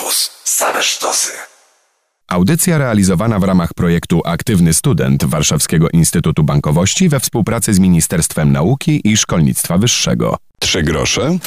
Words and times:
Campus. 0.00 0.30
Same 0.44 0.82
sztosy. 0.82 1.32
Audycja 2.28 2.78
realizowana 2.78 3.38
w 3.38 3.42
ramach 3.42 3.74
projektu 3.74 4.22
Aktywny 4.24 4.74
Student 4.74 5.24
Warszawskiego 5.24 5.88
Instytutu 5.92 6.44
Bankowości 6.44 7.08
we 7.08 7.20
współpracy 7.20 7.74
z 7.74 7.78
Ministerstwem 7.78 8.52
Nauki 8.52 9.00
i 9.04 9.16
Szkolnictwa 9.16 9.78
Wyższego. 9.78 10.36
Trzy 10.58 10.82
grosze 10.82 11.38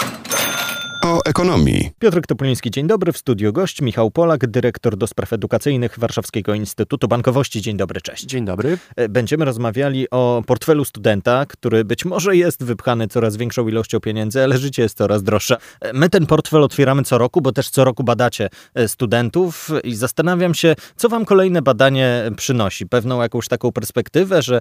o 1.03 1.19
ekonomii. 1.25 1.91
Piotr 1.99 2.21
Topuliński, 2.27 2.71
dzień 2.71 2.87
dobry. 2.87 3.11
W 3.11 3.17
studiu 3.17 3.53
gość 3.53 3.81
Michał 3.81 4.11
Polak, 4.11 4.47
dyrektor 4.47 4.97
do 4.97 5.07
spraw 5.07 5.33
edukacyjnych 5.33 5.99
Warszawskiego 5.99 6.53
Instytutu 6.53 7.07
Bankowości. 7.07 7.61
Dzień 7.61 7.77
dobry, 7.77 8.01
cześć. 8.01 8.25
Dzień 8.25 8.45
dobry. 8.45 8.77
E, 8.95 9.09
Będziemy 9.09 9.45
rozmawiali 9.45 10.09
o 10.11 10.43
portfelu 10.47 10.85
studenta, 10.85 11.45
który 11.45 11.85
być 11.85 12.05
może 12.05 12.35
jest 12.35 12.63
wypchany 12.63 13.07
coraz 13.07 13.37
większą 13.37 13.67
ilością 13.67 13.99
pieniędzy, 13.99 14.43
ale 14.43 14.57
życie 14.57 14.81
jest 14.83 14.97
coraz 14.97 15.23
droższe. 15.23 15.57
E, 15.81 15.93
My 15.93 16.09
ten 16.09 16.25
portfel 16.25 16.63
otwieramy 16.63 17.03
co 17.03 17.17
roku, 17.17 17.41
bo 17.41 17.51
też 17.51 17.69
co 17.69 17.83
roku 17.83 18.03
badacie 18.03 18.49
e, 18.75 18.87
studentów 18.87 19.69
i 19.83 19.95
zastanawiam 19.95 20.53
się, 20.53 20.75
co 20.95 21.09
wam 21.09 21.25
kolejne 21.25 21.61
badanie 21.61 22.31
przynosi. 22.37 22.85
Pewną 22.87 23.21
jakąś 23.21 23.47
taką 23.47 23.71
perspektywę, 23.71 24.41
że 24.41 24.59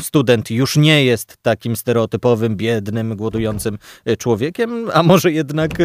student 0.00 0.50
już 0.50 0.76
nie 0.76 1.04
jest 1.04 1.36
takim 1.42 1.76
stereotypowym, 1.76 2.56
biednym, 2.56 3.16
głodującym 3.16 3.78
człowiekiem, 4.18 4.90
a 4.92 5.02
może 5.02 5.32
jednak 5.32 5.83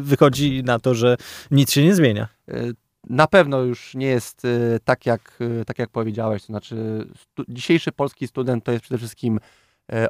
wychodzi 0.00 0.62
na 0.64 0.78
to, 0.78 0.94
że 0.94 1.16
nic 1.50 1.72
się 1.72 1.84
nie 1.84 1.94
zmienia. 1.94 2.28
Y, 2.48 2.74
Na 3.10 3.26
pewno 3.26 3.60
już 3.60 3.94
nie 3.94 4.06
jest 4.06 4.44
y, 4.44 4.78
tak 4.84 5.06
jak, 5.06 5.38
y, 5.40 5.64
tak 5.64 5.78
jak 5.78 5.90
powiedziałeś, 5.90 6.42
to 6.42 6.46
znaczy 6.46 7.06
dzisiejszy 7.48 7.92
polski 7.92 8.26
student 8.26 8.64
to 8.64 8.72
jest 8.72 8.82
przede 8.82 8.98
wszystkim 8.98 9.40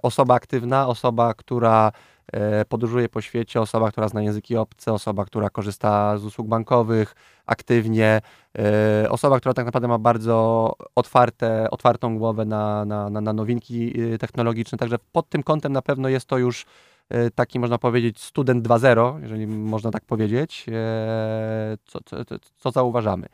osoba 0.02 0.34
aktywna, 0.34 0.88
osoba, 0.88 1.34
która 1.34 1.92
podróżuje 2.68 3.08
po 3.08 3.20
świecie, 3.20 3.60
osoba, 3.60 3.90
która 3.90 4.08
zna 4.08 4.22
języki 4.22 4.56
obce, 4.56 4.92
osoba, 4.92 5.24
która 5.24 5.50
korzysta 5.50 6.18
z 6.18 6.24
usług 6.24 6.48
bankowych 6.48 7.14
aktywnie, 7.46 8.20
osoba, 9.08 9.40
która 9.40 9.54
tak 9.54 9.66
naprawdę 9.66 9.88
ma 9.88 9.98
bardzo 9.98 10.72
otwarte, 10.94 11.70
otwartą 11.70 12.18
głowę 12.18 12.44
na, 12.44 12.84
na, 12.84 13.10
na, 13.10 13.32
nowinki 13.32 14.00
y, 14.00 14.18
technologiczne, 14.18 14.78
także 14.78 14.96
pod 15.12 15.28
tym 15.28 15.42
kątem 15.42 15.72
na 15.72 15.82
pewno 15.82 16.08
jest 16.08 16.26
to 16.26 16.38
już 16.38 16.66
taki, 17.34 17.60
można 17.60 17.78
powiedzieć, 17.78 18.20
student 18.20 18.66
2.0, 18.68 19.22
jeżeli 19.22 19.46
można 19.46 19.90
tak 19.90 20.04
powiedzieć, 20.04 20.66
e, 20.68 21.76
co, 21.86 21.98
co, 22.04 22.16
co- 22.58 22.70
zauważamy. 22.70 23.26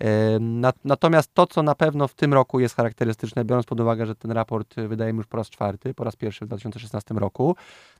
E, 0.00 0.38
na- 0.40 0.72
Natomiast 0.84 1.34
to, 1.34 1.46
co 1.46 1.62
na 1.62 1.74
pewno 1.74 2.08
w 2.08 2.14
tym 2.14 2.34
roku 2.34 2.60
jest 2.60 2.76
charakterystyczne, 2.76 3.44
biorąc 3.44 3.66
pod 3.66 3.80
uwagę, 3.80 4.06
że 4.06 4.14
ten 4.14 4.30
raport 4.30 4.78
e, 4.78 4.88
wydajemy 4.88 5.16
już 5.16 5.26
po 5.26 5.36
raz 5.36 5.50
czwarty, 5.50 5.94
po 5.94 6.04
raz 6.04 6.16
pierwszy 6.16 6.44
w 6.44 6.48
2016 6.48 7.14
roku, 7.14 7.56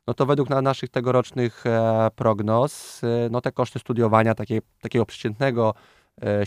no 0.07 0.15
to 0.15 0.27
według 0.27 0.51
na 0.51 0.63
naszych 0.63 0.91
tegorocznych 0.91 1.67
e, 1.67 2.11
prognoz, 2.17 3.05
e, 3.05 3.29
no 3.31 3.41
te 3.41 3.53
koszty 3.53 3.79
studiowania 3.79 4.35
takie, 4.35 4.61
takiego 4.81 5.07
przeciętnego 5.07 5.75
e, 6.23 6.27
e, 6.41 6.45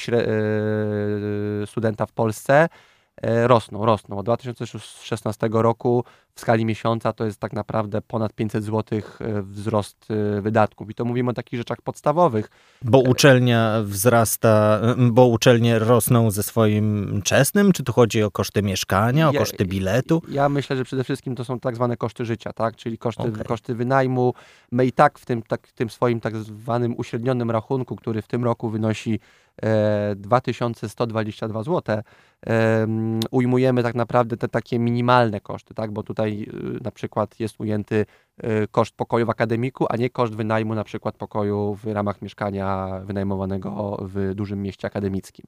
studenta 1.67 2.05
w 2.05 2.11
Polsce 2.11 2.69
e, 3.21 3.47
rosną, 3.47 3.85
rosną. 3.85 4.17
Od 4.17 4.25
2016 4.25 5.49
roku 5.51 6.03
w 6.35 6.39
skali 6.39 6.65
miesiąca 6.65 7.13
to 7.13 7.25
jest 7.25 7.39
tak 7.39 7.53
naprawdę 7.53 8.01
ponad 8.01 8.33
500 8.33 8.63
zł 8.63 9.01
wzrost 9.41 10.07
e, 10.37 10.41
wydatków. 10.41 10.89
I 10.89 10.93
to 10.93 11.05
mówimy 11.05 11.31
o 11.31 11.33
takich 11.33 11.59
rzeczach 11.59 11.81
podstawowych. 11.81 12.49
Bo 12.81 12.99
uczelnia 12.99 13.81
wzrasta, 13.83 14.81
bo 14.97 15.27
uczelnie 15.27 15.79
rosną 15.79 16.31
ze 16.31 16.43
swoim 16.43 17.21
czesnym? 17.23 17.71
Czy 17.71 17.83
tu 17.83 17.93
chodzi 17.93 18.23
o 18.23 18.31
koszty 18.31 18.61
mieszkania, 18.61 19.29
o 19.29 19.33
Ja- 19.33 19.39
koszty 19.39 19.65
biletu? 19.65 20.21
Ja 20.29 20.49
myślę, 20.49 20.77
że 20.77 20.83
przede 20.83 21.03
wszystkim 21.03 21.35
to 21.35 21.45
są 21.45 21.59
tak 21.59 21.75
zwane 21.75 21.97
koszty 21.97 22.25
życia, 22.25 22.53
tak? 22.53 22.75
czyli 22.75 22.97
koszty, 22.97 23.23
Okej. 23.23 23.43
koszty 23.45 23.75
wynajmu. 23.75 24.33
My 24.71 24.85
i 24.85 24.91
tak 24.91 25.19
w 25.19 25.25
tym, 25.25 25.41
tak, 25.41 25.67
tym 25.71 25.89
swoim 25.89 26.19
tak 26.19 26.37
zwanym 26.37 26.93
uśrednionym 26.97 27.51
rachunku, 27.51 27.95
który 27.95 28.21
w 28.21 28.27
tym 28.27 28.43
roku 28.43 28.69
wynosi 28.69 29.19
e, 29.63 30.15
2122 30.15 31.63
zł, 31.63 31.97
e, 31.97 32.03
mm, 32.83 33.19
ujmujemy 33.31 33.83
tak 33.83 33.95
naprawdę 33.95 34.37
te 34.37 34.47
takie 34.47 34.79
minimalne 34.79 35.39
koszty, 35.41 35.73
tak? 35.73 35.91
bo 35.91 36.03
tutaj 36.03 36.20
y, 36.29 36.83
na 36.83 36.91
przykład 36.91 37.39
jest 37.39 37.59
ujęty 37.59 38.05
y, 38.43 38.67
koszt 38.71 38.95
pokoju 38.95 39.25
w 39.25 39.29
akademiku, 39.29 39.85
a 39.89 39.95
nie 39.97 40.09
koszt 40.09 40.35
wynajmu 40.35 40.75
na 40.75 40.83
przykład 40.83 41.15
pokoju 41.17 41.75
w 41.75 41.85
ramach 41.85 42.21
mieszkania 42.21 42.99
wynajmowanego 43.05 43.97
w 44.01 44.31
dużym 44.35 44.61
mieście 44.61 44.87
akademickim. 44.87 45.45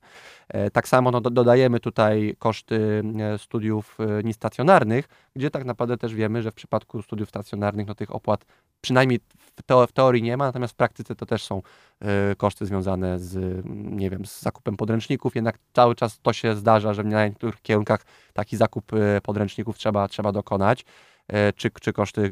E, 0.50 0.72
Tak 0.72 0.88
samo 0.88 1.12
no, 1.12 1.22
do- 1.22 1.30
dodajemy 1.30 1.80
tutaj 1.80 2.36
koszty 2.40 3.04
e, 3.20 3.38
studiów 3.38 3.98
niestacjonarnych, 4.24 5.08
gdzie 5.36 5.52
tak 5.52 5.66
naprawdę 5.66 5.98
też 5.98 6.14
wiemy, 6.16 6.42
że 6.42 6.52
w 6.52 6.56
przypadku 6.56 7.02
studiów 7.02 7.30
stacjonarnych 7.30 7.88
no, 7.88 7.96
tych 7.96 8.16
opłat 8.16 8.46
przynajmniej 8.84 9.20
w, 9.38 9.88
w 9.88 9.92
teorii 9.92 10.24
nie 10.24 10.38
ma, 10.38 10.46
natomiast 10.46 10.74
w 10.74 10.76
praktyce 10.78 11.16
to 11.16 11.26
też 11.26 11.44
są 11.44 11.62
e, 12.02 12.36
koszty 12.36 12.66
związane 12.66 13.20
z, 13.20 13.36
mm, 13.36 14.00
nie 14.00 14.10
wiem, 14.10 14.26
z 14.26 14.42
zakupem 14.42 14.78
podręczników, 14.78 15.36
jednak 15.36 15.58
cały 15.74 15.96
czas 15.96 16.20
to 16.22 16.34
się 16.34 16.56
zdarza, 16.56 16.94
że 16.94 17.04
na 17.04 17.28
niektórych 17.28 17.62
kierunkach 17.62 18.06
taki 18.34 18.58
zakup 18.58 18.94
e, 18.94 19.22
podręczników 19.22 19.78
trzeba, 19.78 20.08
trzeba 20.08 20.32
dokonać 20.32 20.86
e, 21.28 21.54
czy, 21.54 21.72
czy 21.82 21.94
koszty 21.94 22.32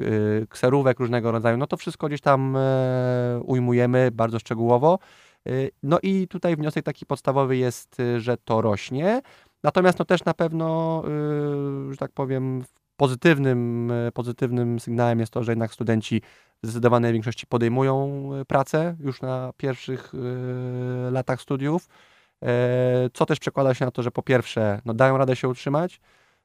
kserówek 0.50 1.00
różnego 1.00 1.32
rodzaju, 1.32 1.58
no 1.58 1.68
to 1.68 1.78
wszystko 1.78 2.08
gdzieś 2.08 2.22
tam 2.22 2.58
ujmujemy 3.46 4.12
bardzo 4.12 4.40
szczegółowo. 4.40 5.00
Y, 5.48 5.72
No 5.84 6.00
i 6.04 6.28
tutaj 6.28 6.56
wniosek 6.56 6.86
taki 6.86 7.06
podstawowy 7.06 7.58
jest, 7.58 8.00
y, 8.00 8.20
że 8.20 8.38
to 8.38 8.62
rośnie. 8.62 9.22
Natomiast 9.64 10.00
no 10.00 10.06
też 10.06 10.26
na 10.26 10.34
pewno, 10.34 11.04
y, 11.90 11.92
że 11.92 11.98
tak 11.98 12.12
powiem, 12.12 12.64
pozytywnym, 13.02 13.92
y, 13.92 14.12
pozytywnym 14.12 14.80
sygnałem 14.80 15.20
jest 15.20 15.34
to, 15.34 15.44
że 15.44 15.52
jednak 15.52 15.74
studenci 15.74 16.22
w 16.64 16.68
zdecydowanej 16.68 17.14
większości 17.14 17.48
podejmują 17.48 18.30
y, 18.42 18.46
pracę 18.46 18.96
już 19.00 19.22
na 19.22 19.54
pierwszych 19.58 20.14
y, 20.14 21.12
latach 21.12 21.42
studiów, 21.42 21.88
E, 22.46 23.10
co 23.14 23.26
też 23.26 23.40
przekłada 23.40 23.74
się 23.74 23.86
na 23.86 23.92
to, 23.92 24.04
że 24.04 24.12
po 24.12 24.22
pierwsze 24.22 24.82
no 24.86 24.94
dają 24.94 25.18
radę 25.18 25.36
się 25.36 25.48
utrzymać, 25.48 26.00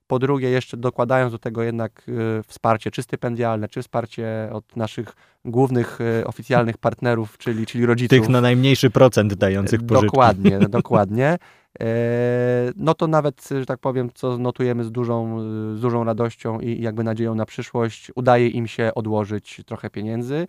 po 0.06 0.18
drugie 0.18 0.50
jeszcze 0.50 0.76
dokładając 0.76 1.32
do 1.32 1.38
tego 1.38 1.62
jednak 1.62 2.02
y, 2.08 2.42
wsparcie, 2.46 2.90
czy 2.90 3.02
stypendialne, 3.02 3.68
czy 3.68 3.82
wsparcie 3.82 4.48
od 4.52 4.76
naszych 4.76 5.12
głównych 5.44 6.00
y, 6.00 6.26
oficjalnych 6.26 6.78
partnerów, 6.78 7.38
czyli, 7.38 7.66
czyli 7.66 7.86
rodziców. 7.86 8.18
Tych 8.18 8.28
na 8.28 8.40
najmniejszy 8.40 8.90
procent 8.90 9.34
dających 9.34 9.86
pożyczki. 9.86 10.06
Dokładnie, 10.06 10.58
dokładnie. 10.78 11.36
E, 11.80 12.72
No 12.76 12.94
to 12.94 13.06
nawet, 13.06 13.48
że 13.48 13.66
tak 13.66 13.78
powiem, 13.80 14.10
co 14.14 14.38
notujemy 14.38 14.84
z 14.84 14.92
dużą, 14.92 15.40
z 15.76 15.80
dużą 15.80 16.04
radością 16.04 16.60
i 16.60 16.82
jakby 16.82 17.04
nadzieją 17.04 17.34
na 17.34 17.46
przyszłość, 17.46 18.12
udaje 18.14 18.48
im 18.48 18.66
się 18.66 18.90
odłożyć 18.94 19.60
trochę 19.66 19.90
pieniędzy. 19.90 20.46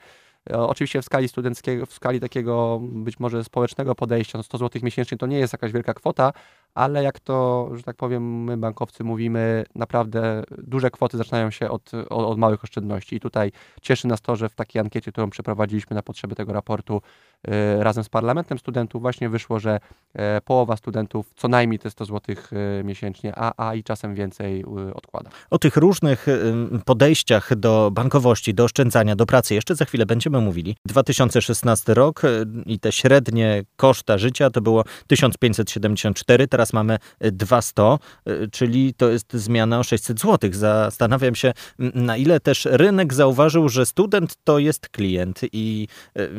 E, 0.49 0.57
Oczywiście 0.59 1.01
w 1.01 1.05
skali 1.05 1.27
studenckiego, 1.27 1.85
w 1.85 1.93
skali 1.93 2.19
takiego 2.19 2.79
być 2.81 3.19
może 3.19 3.43
społecznego 3.43 3.95
podejścia, 3.95 4.37
no 4.37 4.43
100 4.43 4.57
zł 4.57 4.81
miesięcznie 4.83 5.17
to 5.17 5.27
nie 5.27 5.39
jest 5.39 5.53
jakaś 5.53 5.71
wielka 5.71 5.93
kwota, 5.93 6.33
ale 6.77 7.03
jak 7.03 7.19
to, 7.19 7.69
że 7.73 7.83
tak 7.83 7.95
powiem, 7.95 8.43
my 8.43 8.57
bankowcy 8.57 9.03
mówimy, 9.03 9.65
naprawdę 9.75 10.43
duże 10.57 10.91
kwoty 10.91 11.17
zaczynają 11.17 11.51
się 11.51 11.69
od, 11.69 11.91
od, 11.93 12.09
od 12.09 12.37
małych 12.37 12.63
oszczędności. 12.63 13.15
I 13.15 13.19
tutaj 13.19 13.51
cieszy 13.81 14.07
nas 14.07 14.21
to, 14.21 14.35
że 14.35 14.49
w 14.49 14.55
takiej 14.55 14.79
ankiecie, 14.79 15.11
którą 15.11 15.29
przeprowadziliśmy 15.29 15.95
na 15.95 16.03
potrzeby 16.03 16.35
tego 16.35 16.53
raportu 16.53 17.01
e, 17.47 17.83
razem 17.83 18.03
z 18.03 18.09
Parlamentem 18.09 18.59
Studentów, 18.59 19.01
właśnie 19.01 19.29
wyszło, 19.29 19.59
że 19.59 19.79
e, 20.13 20.41
połowa 20.41 20.77
studentów 20.77 21.31
co 21.35 21.47
najmniej 21.47 21.79
te 21.79 21.89
100 21.89 22.05
zł 22.05 22.35
miesięcznie, 22.83 23.33
a, 23.35 23.67
a 23.67 23.75
i 23.75 23.83
czasem 23.83 24.15
więcej 24.15 24.61
e, 24.61 24.93
odkłada. 24.93 25.29
O 25.49 25.59
tych 25.59 25.77
różnych 25.77 26.27
ym, 26.27 26.81
podejściach 26.85 27.55
do 27.55 27.91
bankowości, 27.91 28.53
do 28.53 28.63
oszczędzania, 28.63 29.15
do 29.15 29.25
pracy 29.25 29.55
jeszcze 29.55 29.75
za 29.75 29.85
chwilę 29.85 30.05
będziemy 30.05 30.41
mówili. 30.41 30.75
2016 30.85 31.93
rok 31.93 32.23
y, 32.23 32.45
i 32.65 32.79
te 32.79 32.91
średnie 32.91 33.63
koszta 33.75 34.17
życia 34.17 34.49
to 34.49 34.61
było 34.61 34.83
1574, 35.07 36.47
teraz 36.47 36.66
mamy 36.73 36.97
y, 37.25 37.31
200, 37.31 37.97
y, 38.27 38.47
czyli 38.51 38.93
to 38.93 39.09
jest 39.09 39.33
zmiana 39.33 39.79
o 39.79 39.83
600 39.83 40.19
zł. 40.19 40.49
Zastanawiam 40.53 41.35
się, 41.35 41.53
na 41.79 42.17
ile 42.17 42.39
też 42.39 42.67
rynek 42.71 43.13
zauważył, 43.13 43.69
że 43.69 43.85
student 43.85 44.35
to 44.43 44.59
jest 44.59 44.89
klient 44.89 45.41
i 45.51 45.87
y, 46.17 46.29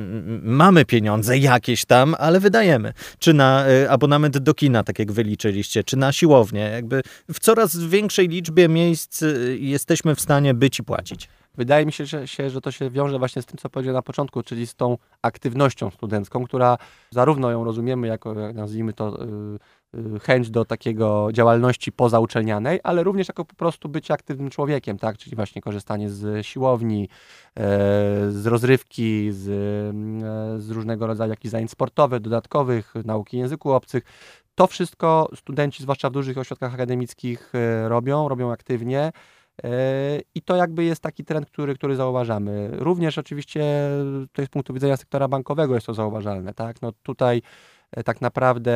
mamy 0.42 0.84
pieniądze 0.84 1.38
jakieś 1.38 1.84
tam, 1.84 2.14
ale 2.18 2.40
wydajemy. 2.40 2.92
Czy 3.18 3.34
na 3.34 3.68
y, 3.68 3.90
abonament 3.90 4.38
do 4.38 4.54
kina, 4.54 4.84
tak 4.84 4.98
jak 4.98 5.12
wyliczyliście, 5.12 5.84
czy 5.84 5.96
na 5.96 6.12
siłownię. 6.12 6.60
Jakby 6.60 7.02
w 7.32 7.40
coraz 7.40 7.76
większej 7.76 8.28
liczbie 8.28 8.68
miejsc 8.68 9.22
y, 9.22 9.58
jesteśmy 9.60 10.14
w 10.14 10.20
stanie 10.20 10.54
być 10.54 10.78
i 10.78 10.82
płacić. 10.84 11.28
Wydaje 11.58 11.86
mi 11.86 11.92
się 11.92 12.06
że, 12.06 12.28
się, 12.28 12.50
że 12.50 12.60
to 12.60 12.70
się 12.70 12.90
wiąże 12.90 13.18
właśnie 13.18 13.42
z 13.42 13.46
tym, 13.46 13.58
co 13.58 13.70
powiedziałem 13.70 13.94
na 13.94 14.02
początku, 14.02 14.42
czyli 14.42 14.66
z 14.66 14.74
tą 14.74 14.98
aktywnością 15.22 15.90
studencką, 15.90 16.44
która 16.44 16.78
zarówno 17.10 17.50
ją 17.50 17.64
rozumiemy 17.64 18.06
jako, 18.06 18.40
jak 18.40 18.56
nazwijmy 18.56 18.92
to, 18.92 19.22
y, 19.22 19.28
y, 20.16 20.20
chęć 20.20 20.50
do 20.50 20.64
takiego 20.64 21.28
działalności 21.32 21.92
pozauczelnianej, 21.92 22.80
ale 22.82 23.02
również 23.02 23.28
jako 23.28 23.44
po 23.44 23.54
prostu 23.54 23.88
bycie 23.88 24.14
aktywnym 24.14 24.50
człowiekiem, 24.50 24.98
tak? 24.98 25.18
Czyli 25.18 25.36
właśnie 25.36 25.62
korzystanie 25.62 26.10
z 26.10 26.46
siłowni, 26.46 27.08
e, 27.56 27.60
z 28.30 28.46
rozrywki, 28.46 29.32
z, 29.32 29.48
e, 29.48 30.60
z 30.60 30.70
różnego 30.70 31.06
rodzaju 31.06 31.30
jakichś 31.30 31.52
zajęć 31.52 31.70
sportowych, 31.70 32.20
dodatkowych, 32.20 32.94
nauki 33.04 33.38
języków 33.38 33.72
obcych. 33.72 34.04
To 34.54 34.66
wszystko 34.66 35.30
studenci, 35.34 35.82
zwłaszcza 35.82 36.10
w 36.10 36.12
dużych 36.12 36.38
ośrodkach 36.38 36.74
akademickich, 36.74 37.52
e, 37.54 37.88
robią, 37.88 38.28
robią 38.28 38.52
aktywnie. 38.52 39.12
I 40.34 40.42
to 40.42 40.56
jakby 40.56 40.84
jest 40.84 41.02
taki 41.02 41.24
trend, 41.24 41.46
który, 41.46 41.74
który 41.74 41.96
zauważamy. 41.96 42.70
Również 42.72 43.18
oczywiście 43.18 43.90
tutaj 44.22 44.46
z 44.46 44.48
punktu 44.48 44.74
widzenia 44.74 44.96
sektora 44.96 45.28
bankowego 45.28 45.74
jest 45.74 45.86
to 45.86 45.94
zauważalne. 45.94 46.54
Tak? 46.54 46.82
No 46.82 46.92
tutaj 47.02 47.42
tak 48.04 48.20
naprawdę 48.20 48.72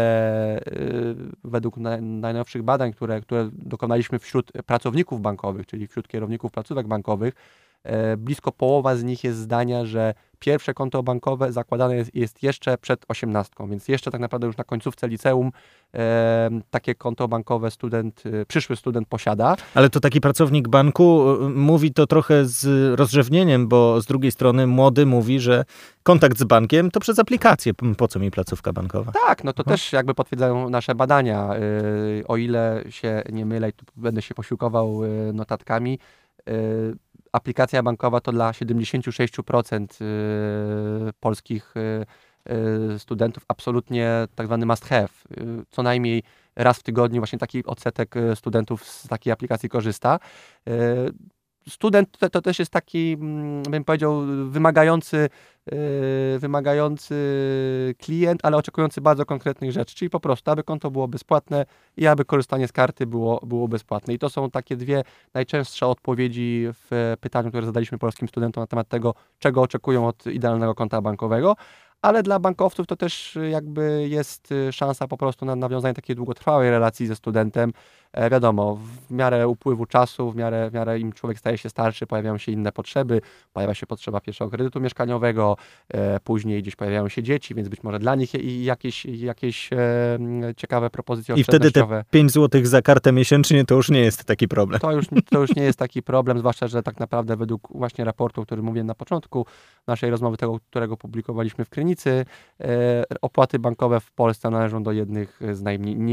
według 1.45 1.77
najnowszych 2.01 2.63
badań, 2.63 2.93
które, 2.93 3.21
które 3.21 3.51
dokonaliśmy 3.53 4.19
wśród 4.19 4.53
pracowników 4.67 5.21
bankowych, 5.21 5.67
czyli 5.67 5.87
wśród 5.87 6.09
kierowników 6.09 6.53
placówek 6.53 6.87
bankowych, 6.87 7.35
E, 7.35 7.62
blisko 8.19 8.53
połowa 8.53 8.97
z 8.97 9.05
nich 9.05 9.25
jest 9.25 9.39
zdania, 9.39 9.85
że 9.85 10.15
pierwsze 10.43 10.75
konto 10.75 11.03
bankowe 11.03 11.53
zakładane 11.53 11.97
jest, 11.97 12.15
jest 12.15 12.43
jeszcze 12.43 12.79
przed 12.79 13.05
osiemnastką, 13.09 13.69
więc 13.69 13.89
jeszcze 13.89 14.11
tak 14.11 14.21
naprawdę 14.21 14.47
już 14.47 14.57
na 14.57 14.65
końcówce 14.65 15.09
liceum 15.09 15.51
e, 15.95 16.51
takie 16.71 16.95
konto 16.95 17.29
bankowe 17.29 17.71
student, 17.71 18.23
e, 18.27 18.47
przyszły 18.47 18.77
student 18.77 19.09
posiada. 19.09 19.57
Ale 19.75 19.91
to 19.91 20.01
taki 20.01 20.21
pracownik 20.21 20.69
banku 20.69 21.25
e, 21.31 21.49
mówi 21.49 21.93
to 21.93 22.07
trochę 22.07 22.45
z 22.45 22.65
rozrzewnieniem, 22.99 23.69
bo 23.69 24.01
z 24.01 24.07
drugiej 24.07 24.31
strony 24.31 24.67
młody 24.67 25.07
mówi, 25.07 25.41
że 25.41 25.65
kontakt 26.03 26.39
z 26.39 26.45
bankiem 26.45 26.91
to 26.91 27.01
przez 27.01 27.19
aplikację. 27.19 27.73
Po 27.97 28.09
co 28.09 28.19
mi 28.19 28.31
placówka 28.31 28.73
bankowa? 28.73 29.13
Tak, 29.27 29.45
no 29.45 29.53
to 29.53 29.63
no. 29.67 29.73
też 29.73 29.93
jakby 29.93 30.15
potwierdzają 30.15 30.71
nasze 30.71 30.95
badania. 30.95 31.51
O 32.29 32.37
ile 32.37 32.85
się 32.91 33.23
nie 33.33 33.47
mylę 33.47 33.69
i 33.69 33.73
tu 33.73 33.85
będę 33.97 34.23
się 34.23 34.35
posiłkował 34.35 35.01
notatkami, 35.33 35.99
aplikacja 37.33 37.83
bankowa 37.83 38.21
to 38.21 38.33
dla 38.33 38.53
76% 38.53 40.03
y, 41.09 41.13
polskich 41.21 41.75
y, 41.77 42.07
y, 42.95 42.99
studentów 42.99 43.45
absolutnie 43.49 44.29
tak 44.35 44.47
zwany 44.47 44.67
must 44.67 44.85
have. 44.85 45.09
Co 45.71 45.83
najmniej 45.83 46.23
raz 46.57 46.79
w 46.79 46.83
tygodniu 46.83 47.21
właśnie 47.21 47.39
taki 47.39 47.65
odsetek 47.67 48.15
studentów 48.35 48.85
z 48.85 49.09
takiej 49.09 49.33
aplikacji 49.33 49.69
korzysta 49.69 50.19
student 51.69 52.19
to, 52.19 52.31
to, 52.31 52.43
też 52.43 52.59
jest 52.59 52.71
taki, 52.71 53.13
mm, 53.21 53.63
bym 53.63 53.85
powiedział, 53.85 54.21
wymagający, 54.49 55.29
yy, 55.73 56.39
wymagający 56.39 57.15
klient, 57.99 58.41
ale 58.43 58.57
oczekujący 58.57 59.01
bardzo 59.01 59.27
konkretnych 59.27 59.73
rzeczy, 59.73 59.95
czyli 59.95 60.11
po 60.11 60.21
prostu, 60.21 60.51
aby 60.51 60.65
konto 60.65 60.91
było 60.91 61.09
bezpłatne 61.09 61.67
i 61.97 62.07
aby 62.07 62.25
korzystanie 62.25 62.69
z 62.69 62.73
karty 62.73 63.07
było, 63.07 63.41
było 63.47 63.69
bezpłatne. 63.69 64.15
I 64.15 64.19
to 64.19 64.31
są 64.31 64.51
takie 64.51 64.77
dwie 64.77 65.03
najczęstsze 65.35 65.87
odpowiedzi 65.87 66.69
w 66.73 67.17
pytaniu, 67.21 67.49
które 67.49 67.67
zadaliśmy 67.67 67.99
polskim 67.99 68.29
studentom 68.29 68.63
na 68.63 68.67
temat 68.67 68.89
tego, 68.89 69.15
czego 69.39 69.63
oczekują 69.63 70.07
od 70.07 70.27
idealnego 70.27 70.75
konta 70.75 71.01
bankowego 71.03 71.57
ale 72.03 72.23
dla 72.23 72.39
bankowców 72.39 72.87
to 72.87 72.97
też 72.97 73.39
jakby 73.51 74.09
jest 74.09 74.55
szansa 74.71 75.09
po 75.09 75.17
prostu 75.17 75.45
na 75.45 75.57
nawiązanie 75.57 75.95
takiej 75.95 76.17
długotrwałej 76.17 76.71
relacji 76.71 77.07
ze 77.07 77.17
studentem, 77.17 77.73
E, 77.73 78.02
wiadomo, 78.31 78.79
w 79.09 79.11
miarę 79.11 79.49
upływu 79.49 79.87
czasu, 79.87 80.31
w 80.31 80.37
miarę, 80.37 80.71
w 80.71 80.75
miarę 80.75 80.99
im 80.99 81.13
człowiek 81.13 81.39
staje 81.39 81.59
się 81.59 81.69
starszy, 81.69 82.07
pojawiają 82.07 82.39
się 82.39 82.53
inne 82.53 82.73
potrzeby, 82.73 83.21
pojawia 83.53 83.75
się 83.75 83.87
potrzeba 83.87 84.21
pierwszego 84.21 84.51
kredytu 84.51 84.81
mieszkaniowego, 84.81 85.57
e, 85.89 86.21
później 86.21 86.63
gdzieś 86.63 86.77
pojawiają 86.77 87.09
się 87.09 87.23
dzieci, 87.23 87.55
więc 87.55 87.69
być 87.69 87.83
może 87.83 87.99
dla 87.99 88.15
nich 88.15 88.31
jakieś, 88.65 89.05
jakieś 89.05 89.73
e, 89.73 89.79
ciekawe 90.57 90.91
propozycje 90.91 91.35
I 91.35 91.45
wtedy 91.45 91.73
te 91.73 92.05
5 92.11 92.33
zł 92.33 92.61
za 92.65 92.83
kartę 92.83 93.13
miesięcznie 93.13 93.65
to 93.65 93.75
już 93.75 93.91
nie 93.91 94.01
jest 94.01 94.25
taki 94.25 94.49
problem. 94.49 94.81
To 94.81 94.93
już, 94.93 95.07
to 95.31 95.41
już 95.41 95.57
nie 95.57 95.63
jest 95.63 95.79
taki 95.79 96.03
problem, 96.03 96.39
zwłaszcza, 96.39 96.67
że 96.67 96.83
tak 96.83 97.01
naprawdę 97.01 97.37
według 97.37 97.69
właśnie 97.71 98.05
raportu, 98.05 98.41
o 98.41 98.45
którym 98.45 98.65
mówiłem 98.65 98.87
na 98.87 98.95
początku 98.95 99.47
naszej 99.87 100.11
rozmowy, 100.11 100.37
tego, 100.37 100.59
którego 100.71 100.97
publikowaliśmy 100.97 101.65
w 101.65 101.71
Krynicy, 101.71 102.25
opłaty 103.23 103.59
bankowe 103.59 104.01
w 104.01 104.13
Polsce 104.13 104.51
należą 104.51 104.83
do 104.83 104.93
jednych 104.93 105.41
z 105.53 105.63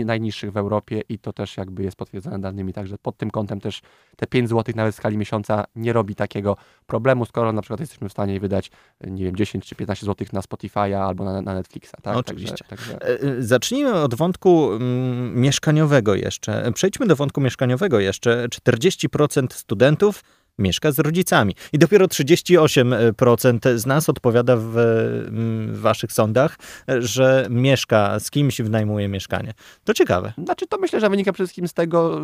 najniższych 0.05 0.51
w 0.51 0.57
Europie 0.57 1.01
i 1.09 1.19
to 1.19 1.33
też 1.33 1.57
jakby 1.57 1.83
jest 1.83 1.88
potwierdzone 1.95 2.39
danymi, 2.39 2.73
także 2.73 2.97
pod 2.97 3.17
tym 3.17 3.31
kątem 3.31 3.61
też 3.61 3.81
te 4.15 4.27
5 4.27 4.49
zł 4.49 4.73
nawet 4.77 4.95
w 4.95 4.97
skali 4.97 5.17
miesiąca 5.17 5.65
nie 5.75 5.93
robi 5.93 6.15
takiego 6.15 6.57
problemu, 6.87 7.25
skoro 7.25 7.53
na 7.53 7.61
przykład 7.61 7.79
jesteśmy 7.79 8.09
w 8.09 8.11
stanie 8.11 8.39
wydać, 8.39 8.71
nie 9.07 9.23
wiem, 9.23 9.35
10 9.35 9.65
czy 9.65 9.75
15 9.75 10.05
zł 10.05 10.27
na 10.33 10.41
Spotify'a 10.41 10.93
albo 10.93 11.23
na, 11.23 11.41
na 11.41 11.53
Netflixa. 11.53 11.95
Tak? 12.01 12.17
Oczywiście. 12.17 12.65
Także, 12.67 12.93
także... 12.93 13.25
E, 13.25 13.37
e, 13.37 13.43
zacznijmy 13.43 13.93
od 13.93 14.15
wątku 14.15 14.71
mm, 14.71 15.41
mieszkaniowego 15.41 16.15
jeszcze. 16.15 16.71
Przejdźmy 16.73 17.07
do 17.07 17.15
wątku 17.15 17.41
mieszkaniowego 17.41 17.99
jeszcze. 17.99 18.47
40% 18.47 19.53
studentów 19.53 20.23
mieszka 20.59 20.91
z 20.91 20.99
rodzicami. 20.99 21.55
I 21.73 21.79
dopiero 21.79 22.05
38% 22.05 23.77
z 23.77 23.85
nas 23.85 24.09
odpowiada 24.09 24.55
w, 24.55 24.61
w, 24.63 25.79
waszych 25.81 26.11
sądach, 26.11 26.57
że 26.99 27.47
mieszka 27.49 28.19
z 28.19 28.31
kimś, 28.31 28.61
wynajmuje 28.61 29.07
mieszkanie. 29.07 29.53
To 29.83 29.93
ciekawe. 29.93 30.33
Znaczy, 30.43 30.67
to 30.67 30.77
myślę, 30.77 30.99
że 30.99 31.09
wynika 31.09 31.33
przede 31.33 31.47
wszystkim 31.47 31.67
z 31.67 31.73
tego, 31.73 32.21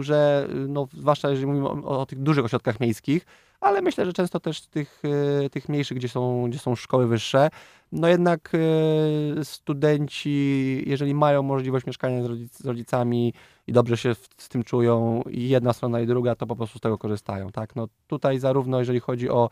że 0.00 0.48
no, 0.68 0.88
zwłaszcza 0.92 1.30
jeżeli 1.30 1.46
mówimy 1.46 1.68
o, 1.68 2.00
o 2.00 2.06
tych 2.06 2.18
dużych 2.18 2.44
ośrodkach 2.44 2.80
miejskich, 2.80 3.26
ale 3.64 3.82
myślę, 3.82 4.06
że 4.06 4.12
często 4.12 4.40
też 4.40 4.66
tych, 4.66 5.02
e, 5.44 5.50
tych 5.50 5.68
mniejszych, 5.68 5.96
gdzie 5.98 6.08
są, 6.08 6.50
gdzie 6.50 6.58
są 6.58 6.76
szkoły 6.76 7.06
wyższe, 7.06 7.50
no 7.92 8.08
jednak 8.08 8.52
e, 8.54 9.44
studenci, 9.44 10.82
jeżeli 10.86 11.14
mają 11.14 11.42
możliwość 11.42 11.86
mieszkania 11.86 12.22
z, 12.22 12.26
rodzic, 12.26 12.58
z 12.58 12.66
rodzicami 12.66 13.34
i 13.66 13.72
dobrze 13.72 13.96
się 13.96 14.14
z 14.14 14.48
tym 14.48 14.64
czują 14.64 15.22
i 15.30 15.48
jedna 15.48 15.72
strona 15.72 16.00
i 16.00 16.06
druga, 16.06 16.34
to 16.34 16.46
po 16.46 16.56
prostu 16.56 16.78
z 16.78 16.80
tego 16.80 16.98
korzystają, 16.98 17.50
tak? 17.50 17.76
No 17.76 17.88
tutaj 18.06 18.38
zarówno 18.38 18.78
jeżeli 18.78 19.00
chodzi 19.00 19.30
o 19.30 19.50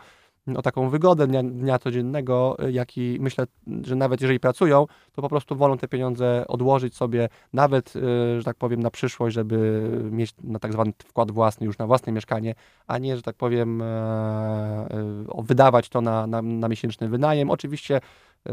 o 0.57 0.63
taką 0.63 0.91
wygodę 0.91 1.27
dnia, 1.27 1.43
dnia 1.43 1.79
codziennego, 1.79 2.57
jak 2.71 2.99
i 2.99 3.19
myślę, 3.21 3.47
że 3.83 3.97
nawet 3.97 4.21
jeżeli 4.21 4.41
pracują, 4.41 4.87
to 5.13 5.23
po 5.23 5.29
prostu 5.29 5.57
wolą 5.57 5.79
te 5.79 5.89
pieniądze 5.89 6.45
odłożyć 6.49 6.97
sobie, 6.97 7.29
nawet, 7.53 7.97
y, 7.97 8.01
że 8.39 8.45
tak 8.45 8.57
powiem, 8.57 8.81
na 8.81 8.91
przyszłość, 8.91 9.35
żeby 9.35 9.89
mieć 10.11 10.35
na 10.43 10.59
tak 10.59 10.73
zwany 10.73 10.93
wkład 11.05 11.31
własny, 11.31 11.67
już 11.67 11.79
na 11.79 11.87
własne 11.87 12.13
mieszkanie, 12.13 12.55
a 12.87 12.99
nie, 12.99 13.17
że 13.17 13.23
tak 13.23 13.37
powiem, 13.37 13.83
e, 13.83 13.85
e, 13.85 15.43
wydawać 15.43 15.89
to 15.89 16.01
na, 16.01 16.27
na, 16.27 16.43
na 16.43 16.69
miesięczny 16.69 17.09
wynajem. 17.09 17.51
Oczywiście 17.51 18.01
e, 18.47 18.53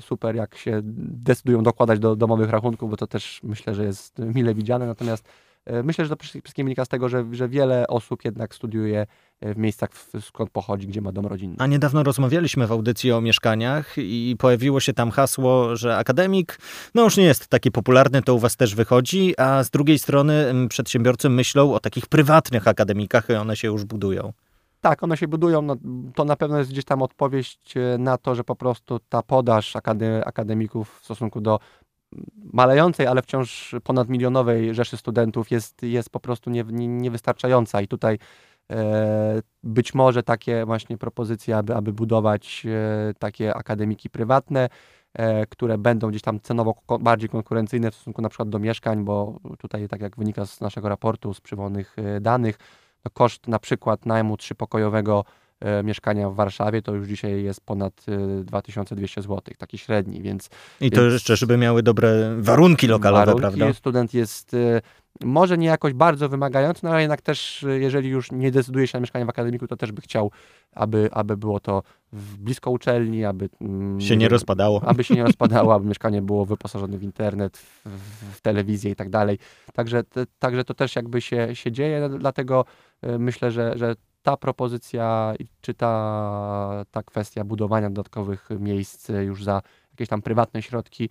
super, 0.00 0.36
jak 0.36 0.56
się 0.56 0.80
decydują 0.84 1.62
dokładać 1.62 1.98
do 1.98 2.16
domowych 2.16 2.50
rachunków, 2.50 2.90
bo 2.90 2.96
to 2.96 3.06
też 3.06 3.40
myślę, 3.42 3.74
że 3.74 3.84
jest 3.84 4.18
mile 4.18 4.54
widziane, 4.54 4.86
natomiast 4.86 5.28
myślę, 5.84 6.04
że 6.04 6.08
to 6.08 6.16
przede 6.16 6.42
wszystkim 6.42 6.66
wynika 6.66 6.84
z 6.84 6.88
tego, 6.88 7.08
że, 7.08 7.24
że 7.32 7.48
wiele 7.48 7.86
osób 7.86 8.24
jednak 8.24 8.54
studiuje 8.54 9.06
w 9.42 9.56
miejscach, 9.56 9.90
skąd 10.20 10.50
pochodzi, 10.50 10.86
gdzie 10.86 11.00
ma 11.00 11.12
dom 11.12 11.26
rodzinny. 11.26 11.56
A 11.58 11.66
niedawno 11.66 12.02
rozmawialiśmy 12.02 12.66
w 12.66 12.72
audycji 12.72 13.12
o 13.12 13.20
mieszkaniach 13.20 13.94
i 13.96 14.36
pojawiło 14.38 14.80
się 14.80 14.92
tam 14.92 15.10
hasło, 15.10 15.76
że 15.76 15.96
akademik 15.96 16.58
no 16.94 17.04
już 17.04 17.16
nie 17.16 17.24
jest 17.24 17.48
taki 17.48 17.70
popularny, 17.70 18.22
to 18.22 18.34
u 18.34 18.38
was 18.38 18.56
też 18.56 18.74
wychodzi, 18.74 19.34
a 19.38 19.64
z 19.64 19.70
drugiej 19.70 19.98
strony 19.98 20.54
przedsiębiorcy 20.68 21.28
myślą 21.28 21.74
o 21.74 21.80
takich 21.80 22.06
prywatnych 22.06 22.68
akademikach 22.68 23.28
i 23.28 23.32
one 23.32 23.56
się 23.56 23.68
już 23.68 23.84
budują. 23.84 24.32
Tak, 24.80 25.02
one 25.02 25.16
się 25.16 25.28
budują. 25.28 25.62
No, 25.62 25.76
to 26.14 26.24
na 26.24 26.36
pewno 26.36 26.58
jest 26.58 26.70
gdzieś 26.70 26.84
tam 26.84 27.02
odpowiedź 27.02 27.58
e, 27.76 27.98
na 27.98 28.18
to, 28.18 28.34
że 28.34 28.44
po 28.44 28.56
prostu 28.56 28.98
ta 29.08 29.22
podaż 29.22 29.76
akademików 30.24 30.98
w 31.00 31.04
stosunku 31.04 31.40
do 31.40 31.58
malejącej, 32.52 33.06
ale 33.06 33.22
wciąż 33.22 33.74
ponadmilionowej 33.84 34.74
rzeszy 34.74 34.96
studentów 34.96 35.50
jest, 35.50 35.82
jest 35.82 36.10
po 36.10 36.20
prostu 36.20 36.50
nie, 36.50 36.64
nie, 36.68 36.88
niewystarczająca 36.88 37.80
i 37.80 37.88
tutaj 37.88 38.18
być 39.62 39.94
może 39.94 40.22
takie 40.22 40.64
właśnie 40.66 40.98
propozycje, 40.98 41.56
aby, 41.56 41.74
aby 41.74 41.92
budować 41.92 42.66
e, 42.66 43.14
takie 43.18 43.54
akademiki 43.54 44.10
prywatne, 44.10 44.68
e, 45.14 45.46
które 45.46 45.78
będą 45.78 46.08
gdzieś 46.10 46.22
tam 46.22 46.40
cenowo 46.40 46.74
bardziej 47.00 47.28
konkurencyjne 47.28 47.90
w 47.90 47.94
stosunku 47.94 48.22
na 48.22 48.28
przykład 48.28 48.48
do 48.48 48.58
mieszkań, 48.58 49.04
bo 49.04 49.40
tutaj 49.58 49.88
tak 49.88 50.00
jak 50.00 50.16
wynika 50.16 50.46
z 50.46 50.60
naszego 50.60 50.88
raportu, 50.88 51.34
z 51.34 51.40
przywołanych 51.40 51.96
e, 51.98 52.20
danych, 52.20 52.58
no 53.04 53.10
koszt 53.10 53.48
na 53.48 53.58
przykład 53.58 54.06
najmu 54.06 54.36
trzypokojowego 54.36 55.24
E, 55.60 55.82
mieszkania 55.82 56.30
w 56.30 56.34
Warszawie, 56.34 56.82
to 56.82 56.94
już 56.94 57.08
dzisiaj 57.08 57.42
jest 57.42 57.60
ponad 57.60 58.04
2200 58.44 59.20
e, 59.20 59.22
zł, 59.22 59.40
taki 59.58 59.78
średni, 59.78 60.22
więc... 60.22 60.50
I 60.80 60.90
to 60.90 61.00
więc, 61.00 61.12
jeszcze, 61.12 61.36
żeby 61.36 61.56
miały 61.56 61.82
dobre 61.82 62.36
warunki 62.38 62.86
lokalowe, 62.86 63.26
warunki, 63.26 63.40
prawda? 63.40 63.72
Student 63.72 64.14
jest 64.14 64.54
e, 64.54 64.80
może 65.24 65.58
nie 65.58 65.66
jakoś 65.66 65.92
bardzo 65.92 66.28
wymagający, 66.28 66.80
no 66.84 66.90
ale 66.90 67.00
jednak 67.00 67.22
też, 67.22 67.66
jeżeli 67.78 68.08
już 68.08 68.32
nie 68.32 68.50
decyduje 68.50 68.86
się 68.86 68.98
na 68.98 69.00
mieszkanie 69.00 69.24
w 69.26 69.28
akademiku, 69.28 69.66
to 69.66 69.76
też 69.76 69.92
by 69.92 70.02
chciał, 70.02 70.30
aby, 70.72 71.08
aby 71.12 71.36
było 71.36 71.60
to 71.60 71.82
blisko 72.38 72.70
uczelni, 72.70 73.24
aby 73.24 73.48
mm, 73.60 74.00
się 74.00 74.16
nie 74.16 74.28
rozpadało. 74.28 74.82
Aby 74.84 75.04
się 75.04 75.14
nie 75.14 75.24
rozpadało, 75.30 75.74
aby 75.74 75.88
mieszkanie 75.88 76.22
było 76.22 76.44
wyposażone 76.44 76.98
w 76.98 77.02
internet, 77.02 77.56
w, 77.56 78.36
w 78.36 78.40
telewizję 78.40 78.90
i 78.90 78.96
tak 78.96 79.10
dalej. 79.10 79.38
Także, 79.72 80.04
te, 80.04 80.26
także 80.38 80.64
to 80.64 80.74
też 80.74 80.96
jakby 80.96 81.20
się, 81.20 81.56
się 81.56 81.72
dzieje, 81.72 82.08
dlatego 82.18 82.64
myślę, 83.02 83.50
że, 83.50 83.78
że 83.78 83.94
ta 84.22 84.36
propozycja, 84.36 85.34
czy 85.60 85.74
ta, 85.74 86.84
ta 86.90 87.02
kwestia 87.02 87.44
budowania 87.44 87.90
dodatkowych 87.90 88.48
miejsc 88.60 89.08
już 89.08 89.44
za 89.44 89.62
jakieś 89.90 90.08
tam 90.08 90.22
prywatne 90.22 90.62
środki 90.62 91.10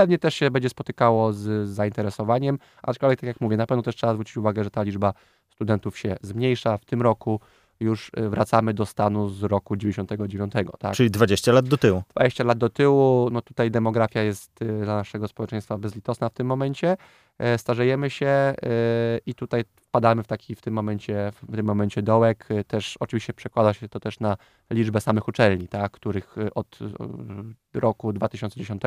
pewnie 0.00 0.18
też 0.18 0.34
się 0.34 0.50
będzie 0.50 0.68
spotykało 0.68 1.32
z 1.32 1.68
zainteresowaniem, 1.68 2.58
aczkolwiek 2.82 3.20
tak 3.20 3.28
jak 3.28 3.40
mówię, 3.40 3.56
na 3.56 3.66
pewno 3.66 3.82
też 3.82 3.96
trzeba 3.96 4.12
zwrócić 4.12 4.36
uwagę, 4.36 4.64
że 4.64 4.70
ta 4.70 4.82
liczba 4.82 5.14
studentów 5.50 5.98
się 5.98 6.16
zmniejsza. 6.22 6.78
W 6.78 6.84
tym 6.84 7.02
roku 7.02 7.40
już 7.80 8.10
y, 8.18 8.28
wracamy 8.28 8.74
do 8.74 8.86
stanu 8.86 9.28
z 9.28 9.42
roku 9.42 9.76
99. 9.76 10.52
Tak? 10.78 10.94
Czyli 10.94 11.10
20 11.10 11.52
lat 11.52 11.68
do 11.68 11.76
tyłu. 11.76 12.02
20 12.10 12.44
lat 12.44 12.58
do 12.58 12.68
tyłu, 12.68 13.28
no 13.32 13.42
tutaj 13.42 13.70
demografia 13.70 14.22
jest 14.22 14.62
y, 14.62 14.84
dla 14.84 14.96
naszego 14.96 15.28
społeczeństwa 15.28 15.78
bezlitosna 15.78 16.28
w 16.28 16.34
tym 16.34 16.46
momencie. 16.46 16.96
E, 17.38 17.58
starzejemy 17.58 18.10
się 18.10 18.54
i 19.26 19.34
tutaj 19.34 19.64
wpadamy 19.90 20.22
w 20.22 20.26
taki 20.26 20.54
w 20.54 20.60
tym 20.60 20.74
momencie, 20.74 21.32
w 21.32 21.56
tym 21.56 21.66
momencie 21.66 22.02
dołek. 22.02 22.48
Też 22.66 22.96
oczywiście 23.00 23.32
przekłada 23.32 23.72
się 23.72 23.88
to 23.88 24.00
też 24.00 24.20
na 24.20 24.36
liczbę 24.70 25.00
samych 25.00 25.28
uczelni, 25.28 25.68
tak, 25.68 25.92
których 25.92 26.36
od 26.54 26.78
roku 27.74 28.12
2010 28.12 28.82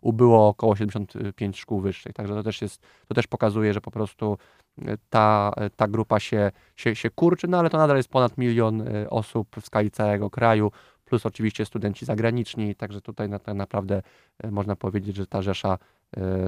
ubyło 0.00 0.48
około 0.48 0.76
75 0.76 1.58
szkół 1.58 1.80
wyższych. 1.80 2.12
Także 2.12 2.34
to 2.34 2.42
też 2.42 2.62
jest, 2.62 2.82
to 3.08 3.14
też 3.14 3.26
pokazuje, 3.26 3.74
że 3.74 3.80
po 3.80 3.90
prostu 3.90 4.38
ta, 5.10 5.52
ta 5.76 5.88
grupa 5.88 6.20
się, 6.20 6.50
się, 6.76 6.96
się 6.96 7.10
kurczy, 7.10 7.48
no 7.48 7.58
ale 7.58 7.70
to 7.70 7.78
nadal 7.78 7.96
jest 7.96 8.08
ponad 8.08 8.38
milion 8.38 8.82
osób 9.10 9.56
w 9.60 9.66
skali 9.66 9.90
całego 9.90 10.30
kraju 10.30 10.70
plus 11.04 11.26
oczywiście 11.26 11.64
studenci 11.64 12.04
zagraniczni, 12.04 12.74
także 12.74 13.00
tutaj 13.00 13.28
na, 13.28 13.38
tak 13.38 13.54
naprawdę 13.54 14.02
można 14.50 14.76
powiedzieć, 14.76 15.16
że 15.16 15.26
ta 15.26 15.42
rzesza 15.42 15.78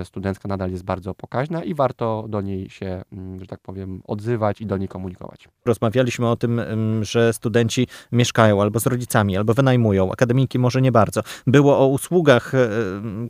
studencka 0.05 0.49
nadal 0.49 0.71
jest 0.71 0.85
bardzo 0.85 1.15
pokaźna 1.15 1.65
i 1.65 1.75
warto 1.75 2.27
do 2.29 2.41
niej 2.41 2.71
się, 2.71 3.03
mm, 3.13 3.41
że 3.41 3.47
tak 3.47 3.61
powiem, 3.61 4.03
odzywać 4.07 4.61
i 4.61 4.67
do 4.67 4.77
niej 4.77 4.89
komunikować. 4.89 5.49
Rozmawialiśmy 5.65 6.29
o 6.29 6.37
tym, 6.37 6.61
że 7.03 7.33
studenci 7.33 7.87
mieszkają 8.13 8.63
albo 8.63 8.81
z 8.81 8.87
rodzicami, 8.87 9.37
albo 9.37 9.55
wynajmują, 9.55 10.13
akademiki 10.13 10.59
może 10.59 10.83
nie 10.83 10.93
bardzo. 10.93 11.23
Było 11.47 11.79
o 11.79 11.87
usługach, 11.87 12.55
e, 12.55 12.69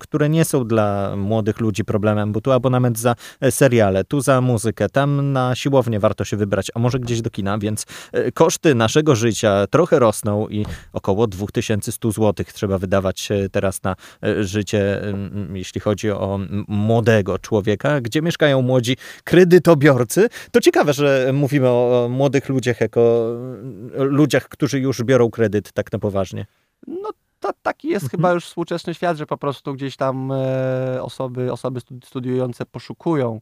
które 0.00 0.28
nie 0.28 0.44
są 0.44 0.64
dla 0.64 1.16
młodych 1.16 1.60
ludzi 1.60 1.84
problemem, 1.84 2.32
bo 2.32 2.40
tu 2.40 2.52
abonament 2.52 2.98
za 2.98 3.14
e, 3.40 3.50
seriale, 3.50 4.04
tu 4.04 4.20
za 4.20 4.40
muzykę, 4.40 4.88
tam 4.88 5.32
na 5.32 5.54
siłownię 5.54 6.00
warto 6.00 6.24
się 6.24 6.36
wybrać, 6.36 6.70
a 6.74 6.78
może 6.78 6.98
gdzieś 6.98 7.22
do 7.22 7.30
kina, 7.30 7.58
więc 7.58 7.86
koszty 8.34 8.74
naszego 8.74 9.16
życia 9.16 9.66
trochę 9.70 9.98
rosną 9.98 10.48
i 10.48 10.66
około 10.92 11.26
2100 11.26 12.12
zł 12.12 12.46
trzeba 12.52 12.78
wydawać 12.78 13.28
teraz 13.52 13.82
na 13.82 13.96
życie, 14.40 15.02
jeśli 15.52 15.80
chodzi 15.80 16.10
o 16.10 16.19
o 16.20 16.38
młodego 16.68 17.38
człowieka, 17.38 18.00
gdzie 18.00 18.22
mieszkają 18.22 18.62
młodzi 18.62 18.96
kredytobiorcy. 19.24 20.28
To 20.50 20.60
ciekawe, 20.60 20.92
że 20.92 21.30
mówimy 21.32 21.68
o 21.68 22.08
młodych 22.10 22.48
ludziach 22.48 22.80
jako 22.80 23.34
ludziach, 23.94 24.48
którzy 24.48 24.80
już 24.80 25.02
biorą 25.02 25.30
kredyt 25.30 25.72
tak 25.72 25.92
na 25.92 25.98
poważnie. 25.98 26.46
No 26.86 27.10
to 27.40 27.50
taki 27.62 27.88
jest 27.88 28.04
mhm. 28.04 28.10
chyba 28.10 28.32
już 28.32 28.44
współczesny 28.44 28.94
świat, 28.94 29.16
że 29.16 29.26
po 29.26 29.36
prostu 29.36 29.74
gdzieś 29.74 29.96
tam 29.96 30.32
e, 30.32 31.02
osoby, 31.02 31.52
osoby 31.52 31.80
studiujące 32.04 32.66
poszukują 32.66 33.40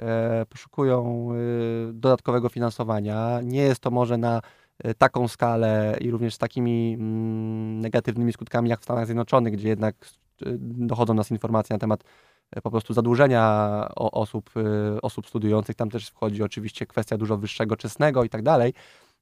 e, 0.00 0.46
poszukują 0.46 1.28
e, 1.32 1.92
dodatkowego 1.92 2.48
finansowania. 2.48 3.40
Nie 3.42 3.62
jest 3.62 3.80
to 3.80 3.90
może 3.90 4.18
na 4.18 4.40
taką 4.98 5.28
skalę 5.28 5.96
i 6.00 6.10
również 6.10 6.34
z 6.34 6.38
takimi 6.38 6.94
mm, 6.94 7.80
negatywnymi 7.80 8.32
skutkami 8.32 8.70
jak 8.70 8.80
w 8.80 8.84
Stanach 8.84 9.06
Zjednoczonych, 9.06 9.52
gdzie 9.52 9.68
jednak 9.68 9.94
dochodzą 10.60 11.14
nas 11.14 11.30
informacje 11.30 11.74
na 11.74 11.78
temat 11.78 12.04
e, 12.50 12.62
po 12.62 12.70
prostu 12.70 12.94
zadłużenia 12.94 13.84
osób, 13.96 14.50
e, 14.56 15.00
osób 15.02 15.26
studiujących. 15.26 15.76
Tam 15.76 15.90
też 15.90 16.08
wchodzi 16.08 16.42
oczywiście 16.42 16.86
kwestia 16.86 17.16
dużo 17.16 17.36
wyższego 17.36 17.76
czesnego 17.76 18.24
i 18.24 18.28
tak 18.28 18.42
dalej. 18.42 18.74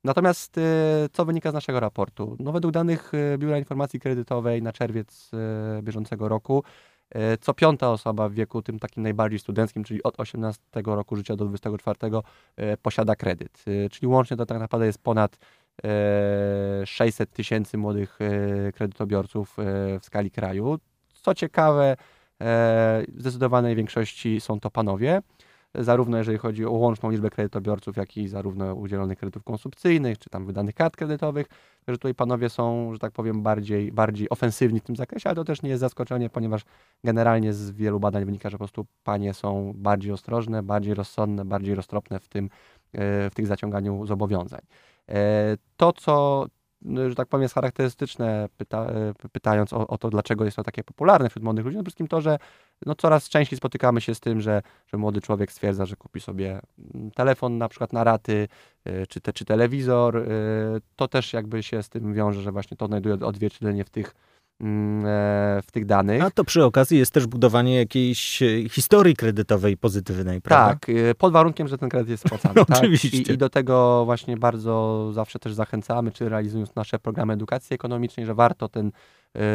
Natomiast 0.05 0.59
e, 0.59 0.63
co 1.13 1.25
wynika 1.25 1.51
z 1.51 1.55
naszego 1.55 1.81
raportu? 1.81 2.37
No, 2.41 2.53
według 2.53 2.73
danych 2.73 3.13
Biura 3.39 3.59
Informacji 3.59 4.01
Kredytowej 4.01 4.63
na 4.63 4.73
czerwiec 4.73 5.31
bieżącego 5.83 6.29
roku, 6.29 6.63
co 7.41 7.55
piąta 7.55 7.91
osoba 7.91 8.29
w 8.29 8.33
wieku 8.33 8.63
tym 8.63 8.79
takim 8.79 9.03
najbardziej 9.03 9.39
studenckim, 9.39 9.85
czyli 9.85 10.03
od 10.03 10.21
18 10.21 10.63
roku 10.85 11.17
życia 11.17 11.37
do 11.37 11.45
24, 11.45 11.99
posiada 12.83 13.17
kredyt. 13.17 13.65
Czyli 13.91 14.07
łącznie 14.07 14.37
to 14.37 14.47
tak 14.47 14.59
naprawdę 14.59 14.87
jest 14.87 14.99
ponad 14.99 15.39
600 16.85 17.33
tysięcy 17.33 17.79
młodych 17.79 18.19
kredytobiorców 18.75 19.57
w 20.01 20.05
skali 20.05 20.31
kraju. 20.31 20.79
Co 21.27 21.35
ciekawe, 21.35 21.85
e, 21.93 21.97
w 23.09 23.21
zdecydowanej 23.21 23.77
większości 23.77 24.41
są 24.41 24.61
to 24.61 24.71
panowie, 24.71 25.23
zarówno 25.75 26.19
jeżeli 26.19 26.39
chodzi 26.39 26.67
o 26.67 26.71
łączną 26.71 27.11
liczbę 27.11 27.31
kredytobiorców, 27.31 27.97
jak 27.97 28.17
i 28.17 28.29
zarówno 28.29 28.75
udzielonych 28.75 29.19
kredytów 29.19 29.45
konsumpcyjnych, 29.45 30.19
czy 30.19 30.31
tam 30.31 30.47
wydanych 30.47 30.75
kart 30.75 30.97
kredytowych, 30.97 31.47
że 31.89 31.95
tutaj 31.95 32.15
panowie 32.15 32.49
są, 32.49 32.93
że 32.93 32.99
tak 32.99 33.13
powiem, 33.13 33.43
bardziej, 33.43 33.93
bardziej 33.93 34.31
ofensywni 34.31 34.81
w 34.81 34.83
tym 34.83 34.97
zakresie, 34.97 35.29
ale 35.29 35.37
to 35.37 35.45
też 35.45 35.63
nie 35.63 35.71
jest 35.71 35.81
zaskoczenie, 35.81 36.31
ponieważ 36.31 36.63
generalnie 37.05 37.53
z 37.53 37.71
wielu 37.71 38.01
badań 38.01 38.25
wynika, 38.25 38.51
że 38.51 38.55
po 38.55 38.59
prostu 38.59 38.87
panie 39.05 39.35
są 39.35 39.73
bardziej 39.77 40.13
ostrożne, 40.13 40.63
bardziej 40.63 40.95
rozsądne, 40.95 41.45
bardziej 41.45 41.75
roztropne 41.75 42.19
w 42.19 42.29
tym, 42.29 42.45
e, 42.93 43.31
w 43.31 43.35
tych 43.35 43.47
zaciąganiu 43.47 44.07
zobowiązań. 44.07 44.61
E, 45.09 45.57
to, 45.77 45.93
co 45.93 46.47
że 47.09 47.15
tak 47.15 47.29
powiem, 47.29 47.43
jest 47.43 47.55
charakterystyczne, 47.55 48.49
pyta, 48.57 48.87
e, 48.87 49.13
pytając 49.33 49.73
o, 49.73 49.87
o, 49.87 49.99
to, 49.99 50.11
dlaczego 50.11 50.45
jest 50.45 50.57
to 50.57 50.63
takie 50.63 50.85
popularne 50.85 51.29
wśród 51.29 51.45
młodych 51.45 51.65
ludzi. 51.65 51.77
No 51.77 51.83
przede 51.83 51.91
wszystkim 51.91 52.09
to, 52.09 52.21
że 52.21 52.39
no 52.87 52.95
coraz 52.95 53.29
częściej 53.29 53.57
spotykamy 53.57 54.01
się 54.01 54.15
z 54.15 54.21
tym, 54.21 54.41
że, 54.41 54.63
że 54.87 54.99
młody 54.99 55.21
człowiek 55.21 55.53
stwierdza, 55.53 55.87
że 55.87 55.97
kupi 55.97 56.21
sobie 56.21 56.61
mm, 56.95 57.11
telefon 57.11 57.59
na 57.59 57.69
przykład 57.69 57.93
na 57.93 58.05
raty, 58.05 58.49
e, 58.85 59.07
czy, 59.07 59.21
te, 59.21 59.33
czy 59.33 59.45
telewizor. 59.45 60.17
E, 60.17 60.23
to 60.97 61.09
też 61.09 61.33
jakby 61.33 61.63
się 61.63 61.83
z 61.83 61.89
tym 61.89 62.15
wiąże, 62.15 62.43
że 62.43 62.53
właśnie 62.53 62.77
to 62.77 62.87
znajduje 62.87 63.15
odzwierciedlenie 63.15 63.85
w 63.85 63.91
tych 63.91 64.15
w 64.61 65.67
tych 65.73 65.87
danych. 65.87 66.23
A 66.23 66.31
to 66.31 66.45
przy 66.45 66.65
okazji 66.65 66.99
jest 66.99 67.13
też 67.13 67.27
budowanie 67.27 67.77
jakiejś 67.77 68.43
e, 68.43 68.69
historii 68.69 69.17
kredytowej 69.17 69.77
pozytywnej, 69.77 70.41
prawda? 70.41 70.75
Tak, 70.75 70.89
e, 70.89 71.15
pod 71.15 71.33
warunkiem, 71.33 71.69
że 71.69 71.79
ten 71.79 71.89
kredyt 71.89 72.09
jest 72.09 72.27
spłacany. 72.27 72.55
tak? 72.65 72.79
Oczywiście. 72.79 73.19
I, 73.19 73.33
I, 73.33 73.39
do 73.39 73.49
tego 73.49 74.05
właśnie 74.05 74.37
bardzo 74.37 75.09
zawsze 75.13 75.39
też 75.39 75.55
zachęcamy, 75.55 76.13
czy 76.13 76.29
realizując 76.29 76.75
nasze 76.75 76.99
programy 76.99 77.33
edukacji 77.33 77.75
ekonomicznej, 77.75 78.27
że 78.27 78.35
warto 78.35 78.69
ten 78.69 78.93